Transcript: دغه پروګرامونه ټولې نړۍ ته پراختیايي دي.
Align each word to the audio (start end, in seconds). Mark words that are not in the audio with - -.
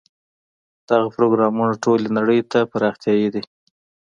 دغه 0.89 1.07
پروګرامونه 1.15 1.73
ټولې 1.83 2.07
نړۍ 2.17 2.39
ته 2.51 2.59
پراختیايي 2.71 3.27
دي. 3.33 3.43